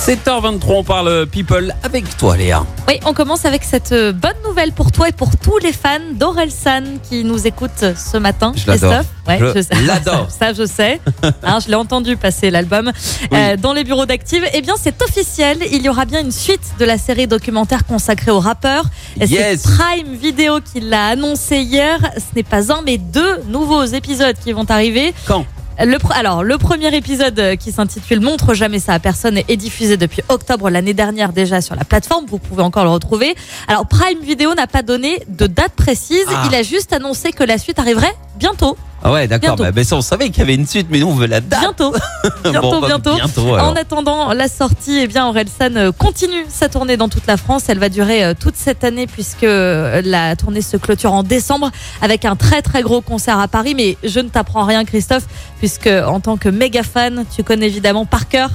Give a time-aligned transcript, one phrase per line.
[0.00, 2.64] 7h23, on parle people avec toi Léa.
[2.88, 5.98] Oui, on commence avec cette euh, bonne nouvelle pour toi et pour tous les fans
[6.14, 8.54] d'Orelsan qui nous écoutent ce matin.
[8.56, 9.04] Je l'adore.
[9.28, 10.28] Ouais, Je l'adore.
[10.40, 11.02] Ça, je sais.
[11.42, 12.90] Hein, je l'ai entendu passer l'album
[13.34, 14.42] euh, dans les bureaux d'Active.
[14.54, 15.58] Eh bien, c'est officiel.
[15.70, 18.86] Il y aura bien une suite de la série documentaire consacrée au rappeur.
[19.18, 19.60] Yes.
[19.60, 21.98] C'est Prime Video qui l'a annoncé hier.
[22.16, 25.12] Ce n'est pas un, mais deux nouveaux épisodes qui vont arriver.
[25.26, 25.44] Quand?
[25.82, 29.96] Le, alors, le premier épisode euh, qui s'intitule Montre jamais ça à personne est diffusé
[29.96, 32.26] depuis octobre l'année dernière déjà sur la plateforme.
[32.26, 33.34] Vous pouvez encore le retrouver.
[33.66, 36.26] Alors, Prime Video n'a pas donné de date précise.
[36.28, 36.48] Ah.
[36.50, 38.76] Il a juste annoncé que la suite arriverait bientôt.
[39.02, 39.56] Ah ouais, d'accord.
[39.56, 41.40] Bah, bah, ça, on savait qu'il y avait une suite, mais nous on veut la
[41.40, 41.60] date.
[41.60, 41.94] Bientôt.
[42.44, 43.14] bientôt, Bon, bah, bientôt.
[43.14, 43.56] bientôt.
[43.56, 47.64] En attendant la sortie, eh bien, Orelsan euh, continue sa tournée dans toute la France.
[47.68, 51.70] Elle va durer euh, toute cette année puisque euh, la tournée se clôture en décembre
[52.02, 53.74] avec un très très gros concert à Paris.
[53.74, 55.24] Mais je ne t'apprends rien, Christophe,
[55.58, 58.50] puisque en tant que méga fan, tu connais évidemment par cœur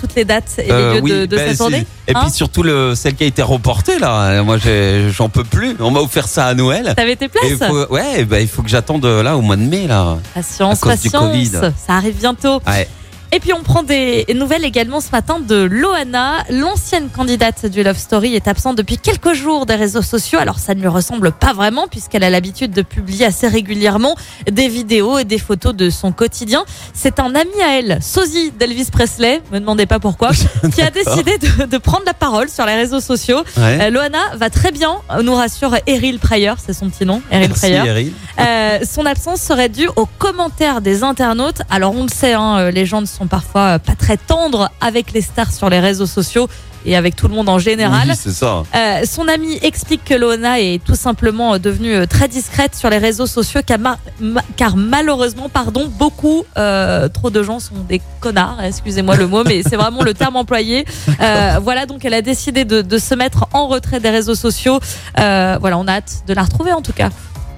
[0.00, 1.56] toutes les dates et Euh, les lieux oui, de, de cette si.
[1.58, 1.86] tournée.
[2.08, 4.42] Et Hein puis surtout le, celle qui a été reportée là.
[4.42, 5.76] Moi j'ai- j'en peux plus.
[5.80, 6.92] On m'a offert ça à Noël.
[6.96, 9.62] T'avais tes places faut, ouais, bah, il faut que j'attende euh, là au mois de
[9.62, 10.16] mai là.
[10.34, 11.30] Patience, à cause du patience.
[11.30, 11.50] Covid.
[11.86, 12.60] Ça arrive bientôt.
[12.66, 12.88] Ouais.
[13.32, 16.38] Et puis on prend des nouvelles également ce matin de Loana.
[16.50, 20.40] L'ancienne candidate du Love Story est absente depuis quelques jours des réseaux sociaux.
[20.40, 24.16] Alors ça ne lui ressemble pas vraiment puisqu'elle a l'habitude de publier assez régulièrement
[24.50, 26.64] des vidéos et des photos de son quotidien.
[26.92, 30.32] C'est un ami à elle, Sosie d'Elvis Presley, me demandez pas pourquoi,
[30.74, 33.44] qui a décidé de, de prendre la parole sur les réseaux sociaux.
[33.56, 33.78] Ouais.
[33.80, 37.72] Euh, Loana va très bien, nous rassure Eril Prayer, c'est son petit nom, Eril Merci
[37.72, 38.12] Prayer.
[38.40, 41.62] Euh, son absence serait due aux commentaires des internautes.
[41.70, 44.70] Alors on le sait, hein, euh, les gens ne sont parfois euh, pas très tendres
[44.80, 46.48] avec les stars sur les réseaux sociaux
[46.86, 48.08] et avec tout le monde en général.
[48.08, 48.62] Oui, c'est ça.
[48.74, 52.96] Euh, son ami explique que Loana est tout simplement euh, devenue très discrète sur les
[52.96, 58.00] réseaux sociaux car, ma- ma- car malheureusement, pardon, beaucoup euh, trop de gens sont des
[58.20, 58.62] connards.
[58.62, 60.86] Excusez-moi le mot, mais c'est vraiment le terme employé.
[61.20, 64.80] Euh, voilà, donc elle a décidé de, de se mettre en retrait des réseaux sociaux.
[65.16, 67.10] Voilà, on a hâte de la retrouver en tout cas.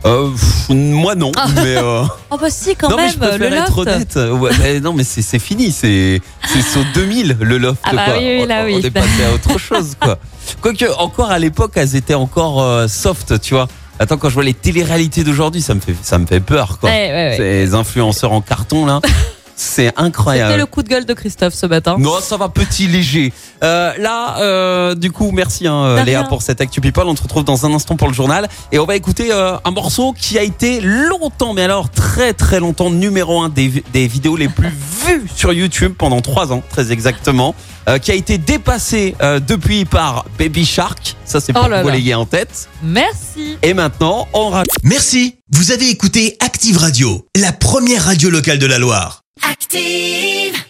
[0.05, 1.47] Euh, pff, moi non, Ah.
[1.55, 1.77] mais.
[1.77, 2.03] Euh...
[2.31, 4.17] Oh bah si, quand non mais même, je préfère le être loft.
[4.17, 4.41] honnête.
[4.41, 6.21] Ouais, mais non mais c'est c'est fini, c'est
[6.53, 8.15] c'est sur 2000 le loft Ah bah quoi.
[8.19, 8.75] oui, oui, là, on, oui.
[8.83, 10.19] on est passé à autre chose quoi.
[10.61, 13.69] Quoique encore à l'époque elles étaient encore euh, soft, tu vois.
[14.01, 16.91] Attends quand je vois les téléréalités d'aujourd'hui, ça me fait ça me fait peur quoi.
[16.91, 17.37] Ouais, ouais, ouais.
[17.37, 19.01] Ces influenceurs en carton là,
[19.62, 20.59] c'est C'était incroyable.
[20.59, 21.97] le coup de gueule de Christophe ce matin.
[21.99, 23.33] Non, ça va petit léger.
[23.62, 26.28] Euh, là, euh, du coup, merci hein, Léa rien.
[26.28, 27.05] pour cette Actu People.
[27.06, 29.71] On se retrouve dans un instant pour le journal et on va écouter euh, un
[29.71, 34.37] morceau qui a été longtemps, mais alors très très longtemps numéro un des, des vidéos
[34.37, 34.69] les plus
[35.06, 37.55] vues sur YouTube pendant trois ans, très exactement,
[37.89, 41.17] euh, qui a été dépassé euh, depuis par Baby Shark.
[41.25, 42.69] Ça, c'est pour Oh là vous relayer en tête.
[42.83, 43.56] Merci.
[43.62, 48.67] Et maintenant, on ra- Merci, vous avez écouté Active Radio, la première radio locale de
[48.67, 49.22] la Loire.
[49.41, 50.62] Active.